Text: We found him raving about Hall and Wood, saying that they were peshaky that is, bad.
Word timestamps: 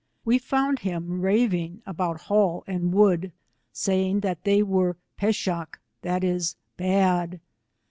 We 0.25 0.39
found 0.39 0.79
him 0.79 1.21
raving 1.21 1.83
about 1.85 2.21
Hall 2.21 2.63
and 2.65 2.91
Wood, 2.91 3.31
saying 3.71 4.21
that 4.21 4.45
they 4.45 4.63
were 4.63 4.97
peshaky 5.19 5.77
that 6.01 6.23
is, 6.23 6.55
bad. 6.75 7.39